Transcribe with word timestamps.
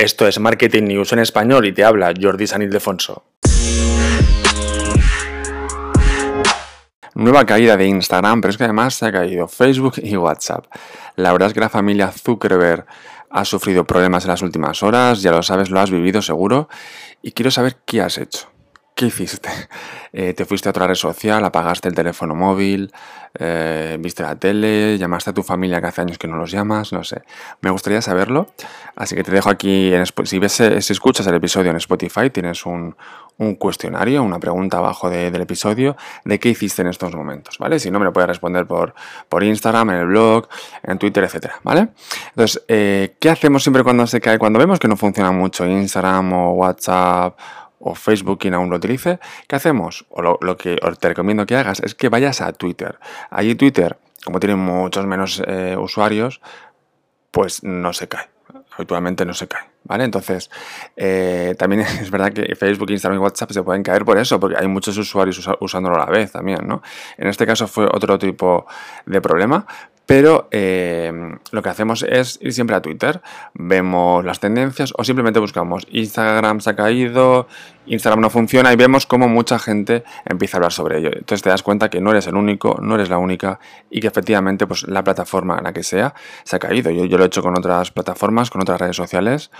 Esto 0.00 0.26
es 0.26 0.40
Marketing 0.40 0.84
News 0.84 1.12
en 1.12 1.18
español 1.18 1.66
y 1.66 1.72
te 1.72 1.84
habla 1.84 2.14
Jordi 2.18 2.46
San 2.46 2.62
Ildefonso. 2.62 3.22
Nueva 7.14 7.44
caída 7.44 7.76
de 7.76 7.86
Instagram, 7.86 8.40
pero 8.40 8.50
es 8.50 8.56
que 8.56 8.64
además 8.64 8.94
se 8.94 9.04
ha 9.04 9.12
caído 9.12 9.46
Facebook 9.46 9.96
y 9.98 10.16
WhatsApp. 10.16 10.64
La 11.16 11.32
verdad 11.32 11.48
es 11.48 11.54
que 11.54 11.60
la 11.60 11.68
familia 11.68 12.10
Zuckerberg 12.12 12.86
ha 13.28 13.44
sufrido 13.44 13.84
problemas 13.84 14.24
en 14.24 14.30
las 14.30 14.40
últimas 14.40 14.82
horas, 14.82 15.20
ya 15.20 15.32
lo 15.32 15.42
sabes, 15.42 15.68
lo 15.68 15.80
has 15.80 15.90
vivido 15.90 16.22
seguro, 16.22 16.70
y 17.20 17.32
quiero 17.32 17.50
saber 17.50 17.76
qué 17.84 18.00
has 18.00 18.16
hecho. 18.16 18.49
¿Qué 19.00 19.06
hiciste? 19.06 19.48
Eh, 20.12 20.34
¿Te 20.34 20.44
fuiste 20.44 20.68
a 20.68 20.70
otra 20.70 20.86
red 20.86 20.94
social, 20.94 21.42
apagaste 21.42 21.88
el 21.88 21.94
teléfono 21.94 22.34
móvil, 22.34 22.92
eh, 23.38 23.96
viste 23.98 24.22
la 24.22 24.36
tele, 24.36 24.98
llamaste 24.98 25.30
a 25.30 25.32
tu 25.32 25.42
familia 25.42 25.80
que 25.80 25.86
hace 25.86 26.02
años 26.02 26.18
que 26.18 26.28
no 26.28 26.36
los 26.36 26.50
llamas? 26.50 26.92
No 26.92 27.02
sé. 27.02 27.22
Me 27.62 27.70
gustaría 27.70 28.02
saberlo. 28.02 28.48
Así 28.96 29.14
que 29.14 29.22
te 29.24 29.30
dejo 29.30 29.48
aquí, 29.48 29.94
en, 29.94 30.04
si, 30.04 30.38
ves, 30.38 30.60
eh, 30.60 30.82
si 30.82 30.92
escuchas 30.92 31.26
el 31.28 31.34
episodio 31.34 31.70
en 31.70 31.78
Spotify, 31.78 32.28
tienes 32.28 32.66
un, 32.66 32.94
cuestionario, 33.58 34.22
una 34.22 34.38
pregunta 34.38 34.76
abajo 34.76 35.08
del 35.08 35.40
episodio 35.40 35.96
de 36.26 36.38
qué 36.38 36.50
hiciste 36.50 36.82
en 36.82 36.88
estos 36.88 37.14
momentos, 37.14 37.56
¿vale? 37.56 37.80
Si 37.80 37.90
no, 37.90 37.98
me 37.98 38.04
lo 38.04 38.12
puedes 38.12 38.28
responder 38.28 38.66
por, 38.66 38.92
por 39.30 39.42
Instagram, 39.42 39.88
en 39.88 39.96
el 39.96 40.06
blog, 40.08 40.46
en 40.82 40.98
Twitter, 40.98 41.24
etcétera, 41.24 41.54
¿vale? 41.62 41.88
Entonces, 42.36 42.62
¿qué 42.66 43.30
hacemos 43.30 43.62
siempre 43.62 43.82
cuando 43.82 44.06
se 44.06 44.20
cae? 44.20 44.38
Cuando 44.38 44.58
vemos 44.58 44.78
que 44.78 44.88
no 44.88 44.96
funciona 44.98 45.32
mucho 45.32 45.64
Instagram 45.64 46.34
o 46.34 46.52
WhatsApp 46.52 47.38
o 47.80 47.94
Facebook 47.94 48.38
quien 48.38 48.54
aún 48.54 48.70
lo 48.70 48.76
utilice, 48.76 49.18
¿qué 49.48 49.56
hacemos? 49.56 50.06
O 50.10 50.22
lo, 50.22 50.56
que 50.56 50.78
te 51.00 51.08
recomiendo 51.08 51.46
que 51.46 51.56
hagas 51.56 51.80
es 51.80 51.94
que 51.94 52.08
vayas 52.08 52.40
a 52.40 52.52
Twitter. 52.52 52.98
Allí 53.30 53.54
Twitter, 53.54 53.98
como 54.24 54.38
tiene 54.38 54.54
muchos 54.54 55.06
menos 55.06 55.42
eh, 55.46 55.76
usuarios, 55.78 56.40
pues 57.30 57.64
no 57.64 57.92
se 57.92 58.06
cae. 58.08 58.28
Habitualmente 58.72 59.24
no 59.24 59.34
se 59.34 59.48
cae. 59.48 59.62
¿Vale? 59.84 60.04
Entonces, 60.04 60.50
eh, 60.94 61.54
también 61.58 61.80
es 62.00 62.10
verdad 62.10 62.32
que 62.32 62.54
Facebook, 62.54 62.90
Instagram 62.90 63.18
y 63.18 63.22
WhatsApp 63.22 63.50
se 63.50 63.62
pueden 63.62 63.82
caer 63.82 64.04
por 64.04 64.18
eso, 64.18 64.38
porque 64.38 64.56
hay 64.58 64.68
muchos 64.68 64.96
usuarios 64.98 65.40
usándolo 65.60 65.96
a 65.96 66.00
la 66.00 66.12
vez 66.12 66.32
también, 66.32 66.66
¿no? 66.66 66.82
En 67.16 67.28
este 67.28 67.46
caso 67.46 67.66
fue 67.66 67.86
otro 67.86 68.18
tipo 68.18 68.66
de 69.06 69.20
problema, 69.22 69.66
pero 70.10 70.48
eh, 70.50 71.12
lo 71.52 71.62
que 71.62 71.68
hacemos 71.68 72.02
es 72.02 72.40
ir 72.42 72.52
siempre 72.52 72.74
a 72.74 72.82
Twitter, 72.82 73.22
vemos 73.54 74.24
las 74.24 74.40
tendencias 74.40 74.92
o 74.98 75.04
simplemente 75.04 75.38
buscamos 75.38 75.86
Instagram 75.88 76.58
se 76.60 76.70
ha 76.70 76.74
caído, 76.74 77.46
Instagram 77.86 78.20
no 78.20 78.28
funciona 78.28 78.72
y 78.72 78.76
vemos 78.76 79.06
cómo 79.06 79.28
mucha 79.28 79.60
gente 79.60 80.02
empieza 80.24 80.56
a 80.56 80.58
hablar 80.58 80.72
sobre 80.72 80.98
ello. 80.98 81.10
Entonces 81.12 81.42
te 81.42 81.50
das 81.50 81.62
cuenta 81.62 81.90
que 81.90 82.00
no 82.00 82.10
eres 82.10 82.26
el 82.26 82.34
único, 82.34 82.76
no 82.82 82.96
eres 82.96 83.08
la 83.08 83.18
única 83.18 83.60
y 83.88 84.00
que 84.00 84.08
efectivamente 84.08 84.66
pues, 84.66 84.82
la 84.88 85.04
plataforma 85.04 85.58
en 85.58 85.62
la 85.62 85.72
que 85.72 85.84
sea 85.84 86.12
se 86.42 86.56
ha 86.56 86.58
caído. 86.58 86.90
Yo, 86.90 87.04
yo 87.04 87.16
lo 87.16 87.22
he 87.22 87.28
hecho 87.28 87.40
con 87.40 87.56
otras 87.56 87.92
plataformas, 87.92 88.50
con 88.50 88.62
otras 88.62 88.80
redes 88.80 88.96
sociales 88.96 89.52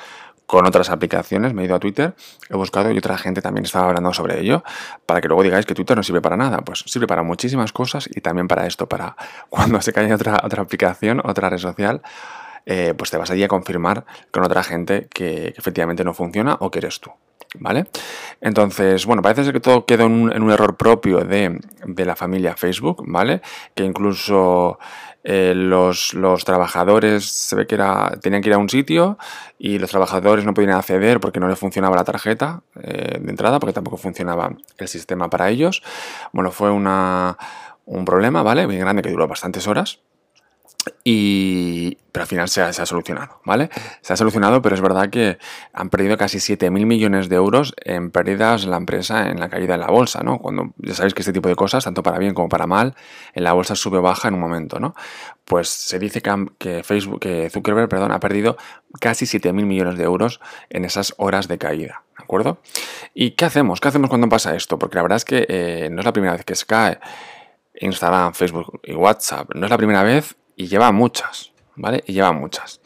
con 0.50 0.66
otras 0.66 0.90
aplicaciones, 0.90 1.54
me 1.54 1.62
he 1.62 1.66
ido 1.66 1.76
a 1.76 1.78
Twitter, 1.78 2.12
he 2.48 2.56
buscado 2.56 2.90
y 2.90 2.98
otra 2.98 3.16
gente 3.16 3.40
también 3.40 3.66
estaba 3.66 3.86
hablando 3.86 4.12
sobre 4.12 4.40
ello, 4.40 4.64
para 5.06 5.20
que 5.20 5.28
luego 5.28 5.44
digáis 5.44 5.64
que 5.64 5.74
Twitter 5.74 5.96
no 5.96 6.02
sirve 6.02 6.20
para 6.20 6.36
nada. 6.36 6.58
Pues 6.62 6.82
sirve 6.86 7.06
para 7.06 7.22
muchísimas 7.22 7.70
cosas 7.70 8.10
y 8.12 8.20
también 8.20 8.48
para 8.48 8.66
esto, 8.66 8.88
para 8.88 9.14
cuando 9.48 9.80
se 9.80 9.92
cae 9.92 10.12
otra, 10.12 10.40
otra 10.42 10.64
aplicación, 10.64 11.22
otra 11.24 11.50
red 11.50 11.58
social, 11.58 12.02
eh, 12.66 12.94
pues 12.98 13.12
te 13.12 13.16
vas 13.16 13.30
allí 13.30 13.44
a 13.44 13.48
confirmar 13.48 14.04
con 14.32 14.42
otra 14.42 14.64
gente 14.64 15.06
que, 15.14 15.54
efectivamente 15.56 16.02
no 16.02 16.14
funciona 16.14 16.56
o 16.58 16.68
que 16.68 16.80
eres 16.80 16.98
tú. 16.98 17.12
¿Vale? 17.58 17.86
Entonces, 18.40 19.06
bueno, 19.06 19.22
parece 19.22 19.42
ser 19.42 19.52
que 19.52 19.60
todo 19.60 19.84
quedó 19.84 20.04
en 20.06 20.42
un, 20.42 20.50
error 20.52 20.76
propio 20.76 21.24
de, 21.24 21.58
de, 21.84 22.04
la 22.04 22.14
familia 22.14 22.54
Facebook, 22.54 23.02
¿vale? 23.06 23.42
Que 23.74 23.82
incluso 23.82 24.78
eh, 25.22 25.52
los, 25.54 26.14
trabajadores 26.44 27.26
se 27.26 27.54
ve 27.54 27.66
que 27.66 27.74
era, 27.74 28.18
tenían 28.22 28.40
que 28.40 28.48
ir 28.48 28.54
a 28.54 28.58
un 28.58 28.70
sitio 28.70 29.18
y 29.58 29.78
los 29.78 29.90
trabajadores 29.90 30.44
no 30.44 30.54
podían 30.54 30.72
acceder 30.72 31.20
porque 31.20 31.40
no 31.40 31.48
les 31.48 31.58
funcionaba 31.58 31.96
la 31.96 32.04
tarjeta 32.04 32.62
eh, 32.82 33.18
de 33.20 33.30
entrada, 33.30 33.58
porque 33.60 33.74
tampoco 33.74 33.98
funcionaba 33.98 34.52
el 34.78 34.88
sistema 34.88 35.28
para 35.28 35.50
ellos. 35.50 35.82
Bueno, 36.32 36.50
fue 36.50 36.70
una, 36.70 37.36
un 37.84 38.04
problema, 38.04 38.42
¿vale? 38.42 38.66
Muy 38.66 38.78
grande 38.78 39.02
que 39.02 39.10
duró 39.10 39.28
bastantes 39.28 39.66
horas. 39.66 40.00
Y, 41.04 41.96
pero 42.12 42.22
al 42.22 42.28
final 42.28 42.48
se 42.48 42.62
ha, 42.62 42.72
solucionado, 42.72 43.40
¿vale? 43.44 43.70
Se 44.00 44.12
ha 44.12 44.16
solucionado, 44.16 44.62
pero 44.62 44.74
es 44.74 44.80
verdad 44.80 45.10
que 45.10 45.38
han 45.72 45.90
perdido 45.90 46.16
casi 46.16 46.38
7.000 46.38 46.70
millones 46.86 47.28
de 47.28 47.36
euros 47.36 47.74
en 47.84 48.10
pérdidas 48.10 48.64
la 48.64 48.76
empresa 48.76 49.30
en 49.30 49.40
la 49.40 49.48
caída 49.48 49.74
en 49.74 49.80
la 49.80 49.88
bolsa, 49.88 50.22
¿no? 50.22 50.38
Cuando 50.38 50.72
ya 50.78 50.94
sabéis 50.94 51.14
que 51.14 51.22
este 51.22 51.32
tipo 51.32 51.48
de 51.48 51.56
cosas, 51.56 51.84
tanto 51.84 52.02
para 52.02 52.18
bien 52.18 52.34
como 52.34 52.48
para 52.48 52.66
mal, 52.66 52.94
en 53.34 53.44
la 53.44 53.52
bolsa 53.52 53.74
sube 53.76 53.98
o 53.98 54.02
baja 54.02 54.28
en 54.28 54.34
un 54.34 54.40
momento, 54.40 54.80
¿no? 54.80 54.94
Pues 55.44 55.68
se 55.68 55.98
dice 55.98 56.22
que, 56.58 56.82
Facebook, 56.82 57.20
que 57.20 57.50
Zuckerberg, 57.50 57.88
perdón, 57.88 58.12
ha 58.12 58.20
perdido 58.20 58.56
casi 59.00 59.24
7.000 59.24 59.52
millones 59.52 59.98
de 59.98 60.04
euros 60.04 60.40
en 60.68 60.84
esas 60.84 61.14
horas 61.16 61.48
de 61.48 61.58
caída, 61.58 62.04
¿de 62.18 62.24
acuerdo? 62.24 62.58
¿Y 63.14 63.32
qué 63.32 63.46
hacemos? 63.46 63.80
¿Qué 63.80 63.88
hacemos 63.88 64.10
cuando 64.10 64.28
pasa 64.28 64.54
esto? 64.54 64.78
Porque 64.78 64.96
la 64.96 65.02
verdad 65.02 65.16
es 65.16 65.24
que 65.24 65.46
eh, 65.48 65.88
no 65.90 66.00
es 66.00 66.04
la 66.04 66.12
primera 66.12 66.34
vez 66.34 66.44
que 66.44 66.54
se 66.54 66.66
cae 66.66 66.98
Instagram, 67.74 68.34
Facebook 68.34 68.80
y 68.84 68.94
WhatsApp, 68.94 69.54
no 69.54 69.66
es 69.66 69.70
la 69.70 69.78
primera 69.78 70.02
vez 70.02 70.36
y 70.56 70.66
lleva 70.66 70.92
muchas, 70.92 71.52
¿vale? 71.76 72.02
Y 72.06 72.12
lleva 72.12 72.32
muchas. 72.32 72.80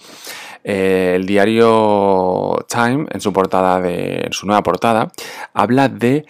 Eh, 0.62 1.12
el 1.16 1.26
diario 1.26 2.64
Time, 2.68 3.06
en 3.10 3.20
su 3.20 3.32
portada 3.32 3.80
de, 3.80 4.22
en 4.26 4.32
su 4.32 4.46
nueva 4.46 4.62
portada, 4.62 5.12
habla 5.52 5.88
de 5.88 6.24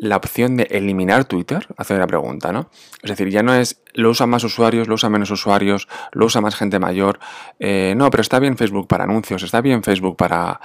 la 0.00 0.16
opción 0.16 0.56
de 0.56 0.64
eliminar 0.70 1.24
Twitter, 1.24 1.66
hace 1.76 1.94
una 1.94 2.06
pregunta, 2.06 2.52
¿no? 2.52 2.70
Es 3.02 3.10
decir, 3.10 3.28
ya 3.30 3.42
no 3.42 3.54
es 3.54 3.82
lo 3.94 4.10
usan 4.10 4.30
más 4.30 4.44
usuarios, 4.44 4.86
lo 4.86 4.94
usan 4.94 5.12
menos 5.12 5.30
usuarios, 5.30 5.88
lo 6.12 6.26
usa 6.26 6.40
más 6.40 6.54
gente 6.54 6.78
mayor. 6.78 7.18
Eh, 7.58 7.94
no, 7.96 8.10
pero 8.10 8.20
está 8.20 8.38
bien 8.38 8.56
Facebook 8.56 8.86
para 8.86 9.04
anuncios, 9.04 9.42
está 9.42 9.60
bien 9.60 9.82
Facebook 9.82 10.16
para, 10.16 10.60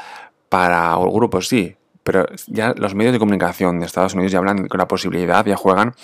para 0.50 0.96
grupos, 0.98 1.48
sí. 1.48 1.76
Pero 2.04 2.26
ya 2.48 2.74
los 2.78 2.96
medios 2.96 3.14
de 3.14 3.20
comunicación 3.20 3.80
de 3.80 3.86
Estados 3.86 4.14
Unidos 4.14 4.32
ya 4.32 4.40
hablan 4.40 4.68
con 4.68 4.78
la 4.78 4.88
posibilidad, 4.88 5.46
ya 5.46 5.56
juegan 5.56 5.96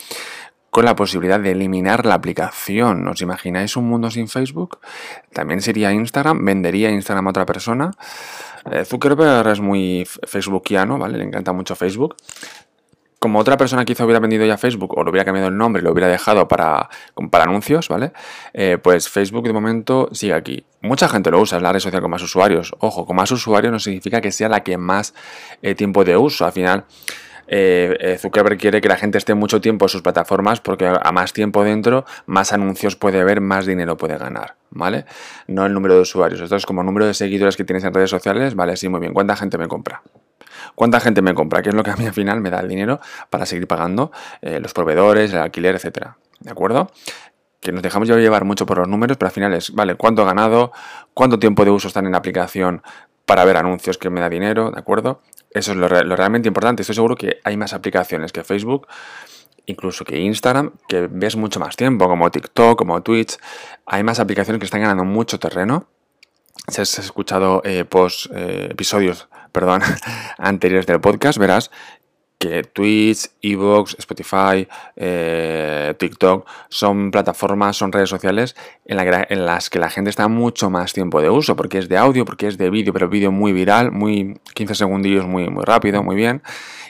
con 0.70 0.86
la 0.86 0.96
posibilidad 0.96 1.40
de 1.40 1.52
eliminar 1.52 2.06
la 2.06 2.16
aplicación. 2.16 3.08
¿Os 3.08 3.22
imagináis 3.22 3.76
un 3.76 3.90
mundo 3.90 4.12
sin 4.12 4.28
Facebook? 4.28 4.80
También 5.34 5.62
sería 5.62 5.92
Instagram, 5.92 6.44
vendería 6.46 6.92
Instagram 6.92 7.28
a 7.28 7.30
otra 7.32 7.46
persona. 7.46 7.92
Eh, 8.72 8.86
Zuckerberg 8.86 9.48
es 9.48 9.60
muy 9.60 10.08
facebookiano, 10.28 10.98
¿vale? 10.98 11.18
Le 11.18 11.24
encanta 11.24 11.54
mucho 11.54 11.76
Facebook. 11.76 12.16
Como 13.20 13.40
otra 13.40 13.58
persona 13.58 13.84
quizá 13.84 14.06
hubiera 14.06 14.22
vendido 14.22 14.46
ya 14.46 14.58
Facebook 14.58 14.98
o 14.98 15.04
le 15.04 15.10
hubiera 15.10 15.26
cambiado 15.26 15.50
el 15.50 15.58
nombre 15.58 15.82
y 15.82 15.84
lo 15.84 15.92
hubiera 15.92 16.08
dejado 16.08 16.48
para, 16.48 16.90
para 17.30 17.44
anuncios, 17.44 17.90
¿vale? 17.90 18.14
Eh, 18.54 18.78
pues 18.82 19.10
Facebook 19.10 19.46
de 19.46 19.52
momento 19.52 20.08
sigue 20.14 20.34
aquí. 20.34 20.66
Mucha 20.82 21.10
gente 21.10 21.30
lo 21.30 21.42
usa, 21.42 21.58
es 21.58 21.64
la 21.64 21.74
red 21.74 21.82
social 21.82 22.02
con 22.02 22.12
más 22.12 22.24
usuarios. 22.24 22.74
Ojo, 22.80 23.06
con 23.06 23.18
más 23.18 23.30
usuarios 23.32 23.74
no 23.74 23.80
significa 23.80 24.22
que 24.22 24.32
sea 24.32 24.48
la 24.48 24.64
que 24.64 24.78
más 24.78 25.14
eh, 25.62 25.76
tiempo 25.76 26.06
de 26.06 26.16
uso. 26.16 26.46
Al 26.46 26.54
final, 26.54 26.86
eh, 27.52 28.18
Zuckerberg 28.20 28.58
quiere 28.58 28.82
que 28.82 28.90
la 28.90 28.98
gente 28.98 29.18
esté 29.18 29.34
mucho 29.34 29.60
tiempo 29.60 29.86
en 29.86 29.90
sus 29.90 30.02
plataformas 30.02 30.62
porque 30.62 30.88
a 30.88 31.12
más 31.12 31.34
tiempo 31.34 31.64
dentro, 31.64 32.06
más 32.26 32.54
anuncios 32.54 32.96
puede 32.96 33.24
ver, 33.24 33.42
más 33.42 33.66
dinero 33.66 33.98
puede 33.98 34.18
ganar, 34.18 34.56
¿vale? 34.70 35.06
No 35.48 35.66
el 35.66 35.74
número 35.74 35.96
de 35.96 36.02
usuarios. 36.02 36.42
Esto 36.42 36.56
es 36.56 36.66
como 36.66 36.82
el 36.82 36.86
número 36.86 37.06
de 37.06 37.14
seguidores 37.14 37.58
que 37.58 37.64
tienes 37.64 37.84
en 37.84 37.94
redes 37.94 38.10
sociales, 38.10 38.56
¿vale? 38.56 38.78
Sí, 38.78 38.88
muy 38.88 39.00
bien. 39.00 39.14
¿Cuánta 39.14 39.36
gente 39.36 39.58
me 39.58 39.68
compra? 39.68 40.04
¿Cuánta 40.76 41.00
gente 41.00 41.22
me 41.22 41.34
compra? 41.34 41.62
¿Qué 41.62 41.70
es 41.70 41.76
lo 41.76 41.84
que 41.84 41.92
a 41.92 41.96
mí 41.96 42.06
al 42.06 42.14
final 42.14 42.42
me 42.42 42.50
da 42.50 42.60
el 42.60 42.68
dinero 42.68 43.00
para 43.30 43.46
seguir 43.46 43.68
pagando 43.68 44.12
eh, 44.42 44.60
los 44.60 44.74
proveedores, 44.74 45.34
el 45.34 45.40
alquiler, 45.40 45.76
etcétera? 45.76 46.18
¿De 46.40 46.52
acuerdo? 46.52 46.92
que 47.60 47.72
nos 47.74 47.84
dejamos 47.84 48.08
llevar 48.08 48.46
mucho 48.46 48.66
por 48.66 48.78
los 48.78 48.88
números, 48.88 49.18
pero 49.18 49.28
al 49.28 49.34
final 49.34 49.54
es, 49.54 49.74
vale, 49.74 49.96
¿cuánto 49.96 50.22
he 50.22 50.26
ganado? 50.26 50.72
¿Cuánto 51.14 51.40
tiempo 51.40 51.66
de 51.66 51.72
uso 51.72 51.90
están 51.90 52.06
en 52.06 52.14
la 52.14 52.20
aplicación 52.20 52.82
para 53.30 53.46
ver 53.46 53.58
anuncios 53.58 54.00
que 54.00 54.10
me 54.10 54.22
da 54.22 54.28
dinero? 54.28 54.72
¿De 54.72 54.80
acuerdo? 54.80 55.22
Eso 55.52 55.74
es 55.74 55.78
lo, 55.78 55.88
realmente 55.88 56.48
importante. 56.48 56.82
Estoy 56.82 56.96
seguro 56.96 57.16
que 57.16 57.40
hay 57.44 57.58
más 57.58 57.74
aplicaciones 57.74 58.32
que 58.32 58.44
Facebook, 58.44 58.88
incluso 59.68 60.04
que 60.04 60.18
Instagram, 60.18 60.72
que 60.88 61.08
ves 61.12 61.36
mucho 61.36 61.60
más 61.60 61.76
tiempo, 61.76 62.08
como 62.08 62.32
TikTok, 62.32 62.76
como 62.76 63.04
Twitch. 63.04 63.38
Hay 63.86 64.02
más 64.02 64.20
aplicaciones 64.20 64.60
que 64.60 64.66
están 64.66 64.82
ganando 64.82 65.04
mucho 65.04 65.38
terreno. 65.38 65.88
Si 66.70 66.82
has 66.82 66.98
escuchado 66.98 67.62
eh, 67.66 67.86
post, 67.86 68.32
eh, 68.34 68.70
episodios 68.72 69.30
perdón, 69.52 69.84
anteriores 70.40 70.88
del 70.88 71.00
podcast, 71.00 71.38
verás 71.38 71.70
que 72.40 72.64
Twitch, 72.64 73.30
Evox, 73.42 73.98
Spotify, 74.00 74.66
eh, 74.96 75.94
TikTok 76.00 76.48
son 76.70 77.12
plataformas, 77.12 77.76
son 77.76 77.92
redes 77.92 78.10
sociales 78.10 78.56
en, 78.86 79.46
las 79.46 79.70
que 79.70 79.78
la 79.78 79.90
gente 79.90 80.10
está 80.10 80.30
mucho 80.30 80.70
más 80.70 80.94
tiempo 80.94 81.22
de 81.22 81.30
uso, 81.30 81.58
porque 81.58 81.80
es 81.80 81.90
de 81.90 81.98
audio, 81.98 82.24
porque 82.24 82.48
es 82.48 82.58
de 82.58 82.70
vídeo, 82.70 82.94
pero 82.94 83.10
vídeo 83.10 83.32
muy 83.32 83.52
viral, 83.52 83.92
muy 83.92 84.40
15 84.54 84.74
segundillos 84.74 85.26
muy, 85.26 85.50
muy 85.50 85.66
rápido, 85.66 86.02
muy 86.02 86.16
bien, 86.16 86.42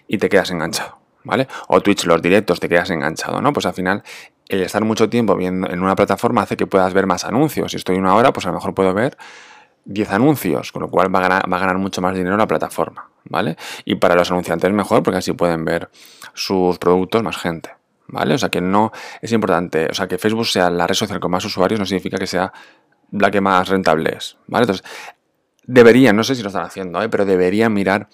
y 0.07 0.19
te 0.19 0.29
quedas 0.29 0.51
enganchado, 0.51 0.99
¿vale? 1.23 1.47
O 1.67 1.81
Twitch, 1.81 2.05
los 2.05 2.21
directos, 2.21 2.59
te 2.59 2.69
quedas 2.69 2.91
enganchado, 2.91 3.41
¿no? 3.41 3.51
Pues 3.51 3.65
al 3.65 3.73
final 3.73 4.03
el 4.49 4.61
estar 4.61 4.83
mucho 4.85 5.09
tiempo 5.09 5.35
viendo 5.35 5.67
en 5.67 5.81
una 5.81 5.95
plataforma 5.95 6.43
hace 6.43 6.57
que 6.57 6.67
puedas 6.67 6.93
ver 6.93 7.07
más 7.07 7.25
anuncios. 7.25 7.71
Si 7.71 7.77
estoy 7.77 7.97
una 7.97 8.13
hora, 8.15 8.33
pues 8.33 8.45
a 8.45 8.49
lo 8.49 8.55
mejor 8.55 8.75
puedo 8.75 8.93
ver 8.93 9.17
10 9.85 10.11
anuncios, 10.11 10.71
con 10.71 10.81
lo 10.81 10.89
cual 10.89 11.13
va 11.13 11.19
a, 11.19 11.47
ganar, 11.47 11.77
mucho 11.77 12.01
más 12.01 12.15
dinero 12.15 12.37
la 12.37 12.47
plataforma, 12.47 13.09
¿vale? 13.25 13.57
Y 13.85 13.95
para 13.95 14.15
los 14.15 14.29
anunciantes 14.31 14.71
mejor, 14.71 15.03
porque 15.03 15.17
así 15.17 15.33
pueden 15.33 15.65
ver 15.65 15.89
sus 16.33 16.77
productos 16.77 17.23
más 17.23 17.37
gente, 17.37 17.71
¿vale? 18.07 18.35
O 18.35 18.37
sea 18.37 18.49
que 18.49 18.61
no 18.61 18.91
es 19.21 19.31
importante, 19.31 19.87
o 19.89 19.93
sea 19.93 20.07
que 20.07 20.17
Facebook 20.17 20.45
sea 20.45 20.69
la 20.69 20.87
red 20.87 20.95
social 20.95 21.19
con 21.19 21.31
más 21.31 21.45
usuarios 21.45 21.79
no 21.79 21.85
significa 21.85 22.17
que 22.17 22.27
sea 22.27 22.51
la 23.11 23.31
que 23.31 23.41
más 23.41 23.67
rentable 23.67 24.15
es, 24.15 24.37
¿vale? 24.47 24.63
Entonces, 24.63 24.85
deberían, 25.63 26.15
no 26.15 26.23
sé 26.23 26.35
si 26.35 26.41
lo 26.41 26.49
están 26.49 26.65
haciendo, 26.65 27.01
¿eh? 27.01 27.09
pero 27.09 27.25
deberían 27.25 27.73
mirar 27.73 28.09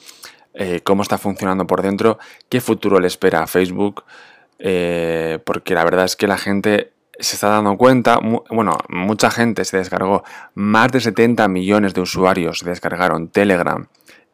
eh, 0.53 0.81
cómo 0.83 1.01
está 1.01 1.17
funcionando 1.17 1.67
por 1.67 1.81
dentro, 1.81 2.19
qué 2.49 2.61
futuro 2.61 2.99
le 2.99 3.07
espera 3.07 3.43
a 3.43 3.47
Facebook, 3.47 4.03
eh, 4.59 5.39
porque 5.45 5.73
la 5.73 5.83
verdad 5.83 6.05
es 6.05 6.15
que 6.15 6.27
la 6.27 6.37
gente 6.37 6.93
se 7.19 7.35
está 7.35 7.49
dando 7.49 7.77
cuenta, 7.77 8.19
bueno, 8.49 8.77
mucha 8.89 9.29
gente 9.31 9.65
se 9.65 9.77
descargó, 9.77 10.23
más 10.53 10.91
de 10.91 10.99
70 10.99 11.47
millones 11.47 11.93
de 11.93 12.01
usuarios 12.01 12.63
descargaron 12.63 13.29
Telegram 13.29 13.87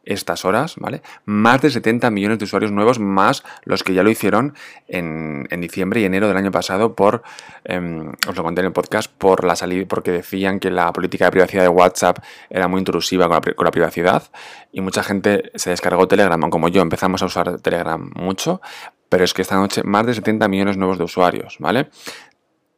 estas 0.04 0.45
horas, 0.45 0.75
¿vale? 0.78 1.01
Más 1.25 1.62
de 1.62 1.69
70 1.69 2.10
millones 2.10 2.39
de 2.39 2.45
usuarios 2.45 2.72
nuevos, 2.72 3.00
más 3.00 3.44
los 3.63 3.83
que 3.83 3.94
ya 3.94 4.04
lo 4.04 4.10
hicieron 4.10 4.56
en, 4.88 5.48
diciembre 5.62 6.01
y 6.01 6.06
enero 6.06 6.28
del 6.28 6.38
año 6.38 6.51
pasado 6.51 6.95
por, 6.95 7.22
em, 7.63 8.12
os 8.28 8.36
lo 8.36 8.44
conté 8.44 8.62
en 8.62 8.68
el 8.68 8.74
podcast, 8.74 9.12
por 9.16 9.44
la 9.44 9.56
salida, 9.56 9.86
porque 9.88 10.12
decían 10.12 10.60
que 10.60 10.72
la 10.72 10.92
política 10.92 11.25
de 11.25 11.31
privacidad 11.31 11.63
de 11.63 11.69
WhatsApp 11.69 12.18
era 12.50 12.68
muy 12.68 12.80
intrusiva 12.80 13.28
con 13.28 13.36
la, 13.36 13.54
con 13.54 13.66
la 13.66 13.72
privacidad 13.72 14.24
y 14.72 14.81
mucha 14.81 15.04
gente 15.04 15.51
se 15.56 15.69
descargó 15.69 16.07
Telegram, 16.07 16.50
como 16.50 16.68
yo 16.69 16.81
empezamos 16.81 17.22
a 17.22 17.25
usar 17.25 17.60
Telegram 17.60 18.12
mucho, 18.16 18.62
pero 19.07 19.24
es 19.24 19.33
que 19.33 19.42
esta 19.42 19.56
noche 19.56 19.83
más 19.83 20.06
de 20.06 20.13
70 20.13 20.48
millones 20.48 20.78
nuevos 20.78 20.98
de 20.98 21.04
usuarios, 21.04 21.57
¿vale? 21.60 21.89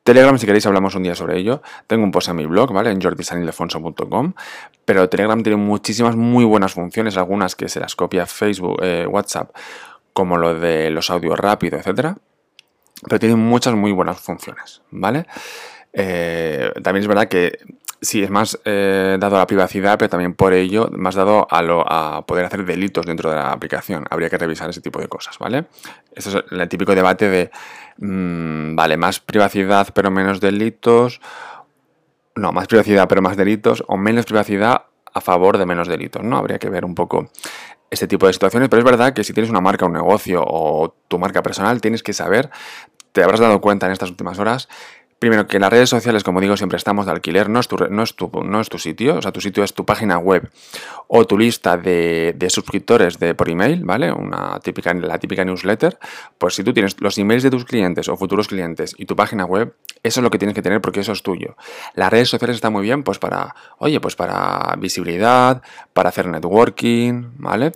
Telegram, 0.03 0.37
si 0.37 0.45
queréis, 0.45 0.65
hablamos 0.65 0.95
un 0.95 1.03
día 1.03 1.15
sobre 1.15 1.37
ello. 1.37 1.61
Tengo 1.87 2.03
un 2.03 2.11
post 2.11 2.27
en 2.27 2.35
mi 2.35 2.45
blog, 2.45 2.73
¿vale? 2.73 2.91
En 2.91 3.01
jordisanildefonso.com. 3.01 4.33
Pero 4.83 5.07
Telegram 5.07 5.41
tiene 5.41 5.55
muchísimas 5.55 6.17
muy 6.17 6.43
buenas 6.43 6.73
funciones, 6.73 7.15
algunas 7.15 7.55
que 7.55 7.69
se 7.69 7.79
las 7.79 7.95
copia 7.95 8.25
Facebook, 8.25 8.79
eh, 8.83 9.07
WhatsApp, 9.07 9.55
como 10.11 10.37
lo 10.37 10.59
de 10.59 10.89
los 10.89 11.09
audios 11.09 11.39
rápidos, 11.39 11.79
etcétera. 11.79 12.17
Pero 13.07 13.19
tiene 13.19 13.35
muchas 13.35 13.75
muy 13.75 13.93
buenas 13.93 14.19
funciones, 14.19 14.81
¿vale? 14.91 15.25
Eh, 15.93 16.71
también 16.83 17.03
es 17.03 17.07
verdad 17.07 17.29
que 17.29 17.59
Sí, 18.03 18.21
es 18.21 18.29
más 18.29 18.59
eh, 18.65 19.15
dado 19.17 19.37
a 19.37 19.39
la 19.39 19.47
privacidad, 19.47 19.97
pero 19.97 20.09
también 20.09 20.33
por 20.33 20.51
ello 20.51 20.89
más 20.91 21.15
dado 21.15 21.47
a, 21.49 21.61
lo, 21.61 21.85
a 21.89 22.25
poder 22.25 22.43
hacer 22.43 22.65
delitos 22.65 23.05
dentro 23.05 23.29
de 23.29 23.37
la 23.37 23.53
aplicación. 23.53 24.03
Habría 24.09 24.29
que 24.29 24.37
revisar 24.37 24.69
ese 24.69 24.81
tipo 24.81 24.99
de 24.99 25.07
cosas, 25.07 25.39
¿vale? 25.39 25.67
Este 26.13 26.31
es 26.31 26.43
el 26.51 26.67
típico 26.67 26.93
debate 26.95 27.29
de, 27.29 27.51
mm, 27.99 28.75
vale, 28.75 28.97
más 28.97 29.21
privacidad 29.21 29.87
pero 29.93 30.11
menos 30.11 30.41
delitos, 30.41 31.21
no, 32.35 32.51
más 32.51 32.67
privacidad 32.67 33.07
pero 33.07 33.21
más 33.21 33.37
delitos, 33.37 33.85
o 33.87 33.95
menos 33.95 34.25
privacidad 34.25 34.83
a 35.13 35.21
favor 35.21 35.57
de 35.57 35.65
menos 35.65 35.87
delitos, 35.87 36.23
¿no? 36.23 36.35
Habría 36.35 36.59
que 36.59 36.69
ver 36.69 36.83
un 36.83 36.95
poco 36.95 37.29
este 37.89 38.07
tipo 38.07 38.27
de 38.27 38.33
situaciones, 38.33 38.67
pero 38.67 38.81
es 38.81 38.85
verdad 38.85 39.13
que 39.13 39.23
si 39.23 39.31
tienes 39.31 39.49
una 39.49 39.61
marca, 39.61 39.85
un 39.85 39.93
negocio 39.93 40.43
o 40.45 40.93
tu 41.07 41.19
marca 41.19 41.41
personal, 41.41 41.79
tienes 41.79 42.03
que 42.03 42.11
saber, 42.11 42.49
te 43.13 43.23
habrás 43.23 43.39
dado 43.39 43.61
cuenta 43.61 43.85
en 43.85 43.93
estas 43.93 44.09
últimas 44.09 44.39
horas, 44.39 44.67
Primero, 45.19 45.47
que 45.47 45.59
las 45.59 45.71
redes 45.71 45.89
sociales, 45.89 46.23
como 46.23 46.41
digo, 46.41 46.57
siempre 46.57 46.77
estamos 46.77 47.05
de 47.05 47.11
alquiler, 47.13 47.49
no 47.49 47.59
es 47.59 47.67
tu, 47.67 47.77
no 47.77 48.03
es 48.03 48.15
tu, 48.15 48.29
no 48.43 48.59
es 48.59 48.69
tu 48.69 48.77
sitio, 48.77 49.15
o 49.15 49.21
sea, 49.21 49.31
tu 49.31 49.41
sitio 49.41 49.63
es 49.63 49.73
tu 49.73 49.85
página 49.85 50.17
web 50.17 50.49
o 51.07 51.25
tu 51.25 51.37
lista 51.37 51.77
de, 51.77 52.35
suscriptores 52.49 53.19
de, 53.19 53.35
por 53.35 53.49
email, 53.49 53.83
¿vale? 53.85 54.11
Una 54.11 54.59
típica, 54.59 54.93
la 54.93 55.19
típica 55.19 55.45
newsletter. 55.45 55.97
Pues 56.37 56.55
si 56.55 56.63
tú 56.63 56.73
tienes 56.73 56.99
los 56.99 57.17
emails 57.17 57.43
de 57.43 57.51
tus 57.51 57.65
clientes 57.65 58.09
o 58.09 58.17
futuros 58.17 58.47
clientes 58.47 58.95
y 58.97 59.05
tu 59.05 59.15
página 59.15 59.45
web, 59.45 59.75
eso 60.01 60.19
es 60.19 60.23
lo 60.23 60.29
que 60.29 60.37
tienes 60.37 60.55
que 60.55 60.61
tener 60.61 60.81
porque 60.81 61.01
eso 61.01 61.11
es 61.11 61.23
tuyo. 61.23 61.55
Las 61.93 62.11
redes 62.11 62.29
sociales 62.29 62.55
están 62.55 62.73
muy 62.73 62.83
bien, 62.83 63.03
pues 63.03 63.19
para, 63.19 63.55
oye, 63.77 63.99
pues 63.99 64.15
para 64.15 64.75
visibilidad, 64.77 65.61
para 65.93 66.09
hacer 66.09 66.27
networking, 66.27 67.31
¿vale? 67.37 67.71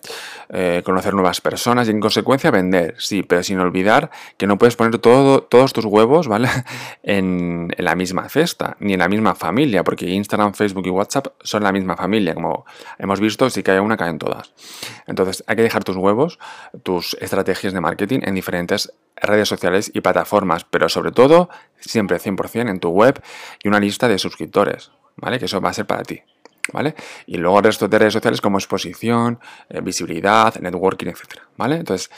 Eh, 0.49 0.81
conocer 0.83 1.13
nuevas 1.13 1.39
personas 1.39 1.87
y 1.87 1.91
en 1.91 1.99
consecuencia 1.99 2.51
vender, 2.51 2.95
sí, 2.97 3.23
pero 3.23 3.43
sin 3.43 3.59
olvidar 3.59 4.09
que 4.37 4.47
no 4.47 4.57
puedes 4.57 4.75
poner 4.75 4.97
todo, 4.97 5.43
todos 5.43 5.73
tus 5.73 5.85
huevos, 5.85 6.27
¿vale? 6.27 6.49
en 7.03 7.36
en, 7.37 7.67
la 7.77 7.95
misma 7.95 8.27
cesta, 8.29 8.75
ni 8.79 8.93
en 8.93 8.99
la 8.99 9.07
misma 9.07 9.35
familia, 9.35 9.83
porque 9.83 10.09
Instagram, 10.09 10.53
Facebook 10.53 10.87
y 10.87 10.89
WhatsApp 10.89 11.27
son 11.41 11.63
la 11.63 11.71
misma 11.71 11.95
familia, 11.95 12.33
como 12.33 12.65
hemos 12.97 13.19
visto, 13.19 13.49
si 13.49 13.63
cae 13.63 13.79
una, 13.79 13.97
caen 13.97 14.17
todas. 14.17 14.53
Entonces, 15.05 15.43
hay 15.47 15.55
que 15.55 15.61
dejar 15.63 15.83
tus 15.83 15.95
huevos, 15.95 16.39
tus 16.83 17.15
estrategias 17.21 17.73
de 17.73 17.81
marketing 17.81 18.19
en 18.23 18.35
diferentes 18.35 18.93
redes 19.15 19.47
sociales 19.47 19.91
y 19.93 20.01
plataformas, 20.01 20.63
pero 20.65 20.89
sobre 20.89 21.11
todo, 21.11 21.49
siempre 21.79 22.17
100% 22.17 22.69
en 22.69 22.79
tu 22.79 22.89
web 22.89 23.21
y 23.63 23.67
una 23.67 23.79
lista 23.79 24.07
de 24.07 24.19
suscriptores, 24.19 24.91
¿vale? 25.15 25.39
Que 25.39 25.45
eso 25.45 25.61
va 25.61 25.69
a 25.69 25.73
ser 25.73 25.85
para 25.85 26.03
ti. 26.03 26.21
¿Vale? 26.73 26.95
Y 27.27 27.37
luego 27.37 27.59
el 27.59 27.63
resto 27.63 27.87
de 27.87 27.97
redes 27.97 28.11
sociales 28.11 28.41
como 28.41 28.57
exposición, 28.57 29.39
eh, 29.69 29.79
visibilidad, 29.79 30.53
networking, 30.59 31.07
etc. 31.07 31.39
¿Vale? 31.55 31.77
Entonces, 31.77 32.11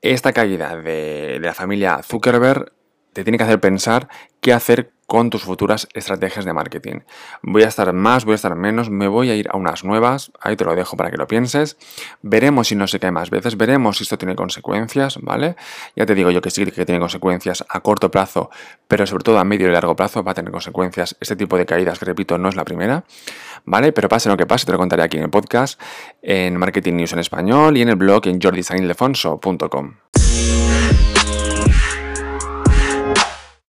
esta 0.00 0.32
caída 0.32 0.74
de, 0.74 1.38
de 1.38 1.40
la 1.40 1.52
familia 1.52 2.00
Zuckerberg 2.02 2.72
te 3.18 3.24
tiene 3.24 3.36
que 3.36 3.42
hacer 3.42 3.58
pensar 3.58 4.08
qué 4.40 4.52
hacer 4.52 4.92
con 5.08 5.28
tus 5.28 5.42
futuras 5.42 5.88
estrategias 5.92 6.44
de 6.44 6.52
marketing. 6.52 7.00
Voy 7.42 7.64
a 7.64 7.66
estar 7.66 7.92
más, 7.92 8.24
voy 8.24 8.34
a 8.34 8.34
estar 8.36 8.54
menos, 8.54 8.90
me 8.90 9.08
voy 9.08 9.30
a 9.30 9.34
ir 9.34 9.48
a 9.50 9.56
unas 9.56 9.82
nuevas, 9.82 10.30
ahí 10.40 10.54
te 10.54 10.64
lo 10.64 10.76
dejo 10.76 10.96
para 10.96 11.10
que 11.10 11.16
lo 11.16 11.26
pienses. 11.26 11.78
Veremos 12.22 12.68
si 12.68 12.76
no 12.76 12.86
se 12.86 13.00
cae 13.00 13.10
más 13.10 13.30
veces, 13.30 13.56
veremos 13.56 13.96
si 13.96 14.04
esto 14.04 14.18
tiene 14.18 14.36
consecuencias, 14.36 15.18
¿vale? 15.20 15.56
Ya 15.96 16.06
te 16.06 16.14
digo 16.14 16.30
yo 16.30 16.40
que 16.40 16.52
sí 16.52 16.64
que 16.64 16.86
tiene 16.86 17.00
consecuencias 17.00 17.64
a 17.68 17.80
corto 17.80 18.08
plazo, 18.08 18.50
pero 18.86 19.04
sobre 19.04 19.24
todo 19.24 19.40
a 19.40 19.44
medio 19.44 19.66
y 19.66 19.72
largo 19.72 19.96
plazo 19.96 20.22
va 20.22 20.30
a 20.30 20.34
tener 20.34 20.52
consecuencias. 20.52 21.16
Este 21.18 21.34
tipo 21.34 21.58
de 21.58 21.66
caídas, 21.66 21.98
que 21.98 22.04
repito, 22.04 22.38
no 22.38 22.48
es 22.48 22.54
la 22.54 22.64
primera, 22.64 23.02
¿vale? 23.64 23.90
Pero 23.90 24.08
pase 24.08 24.28
lo 24.28 24.36
que 24.36 24.46
pase, 24.46 24.64
te 24.64 24.70
lo 24.70 24.78
contaré 24.78 25.02
aquí 25.02 25.16
en 25.16 25.24
el 25.24 25.30
podcast, 25.30 25.80
en 26.22 26.56
Marketing 26.56 26.92
News 26.92 27.14
en 27.14 27.18
español 27.18 27.76
y 27.76 27.82
en 27.82 27.88
el 27.88 27.96
blog 27.96 28.28
en 28.28 28.40
jordisanildefonso.com. 28.40 29.94